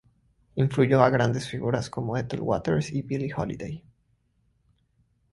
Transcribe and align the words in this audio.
Influyó 0.55 1.03
a 1.03 1.11
grandes 1.11 1.47
figuras 1.47 1.91
como 1.91 2.17
Ethel 2.17 2.41
Waters 2.41 2.91
y 2.91 3.03
Billie 3.03 3.29
Holiday. 3.37 3.83